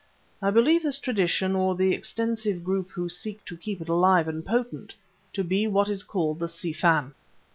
I 0.41 0.49
believe 0.49 0.81
this 0.81 0.99
tradition, 0.99 1.55
or 1.55 1.75
the 1.75 1.93
extensive 1.93 2.63
group 2.63 2.89
who 2.89 3.07
seek 3.07 3.45
to 3.45 3.55
keep 3.55 3.81
it 3.81 3.87
alive 3.87 4.27
and 4.27 4.43
potent, 4.43 4.95
to 5.33 5.43
be 5.43 5.67
what 5.67 5.89
is 5.89 6.01
called 6.01 6.39
the 6.39 6.47
Si 6.49 6.73
Fan!" 6.73 7.13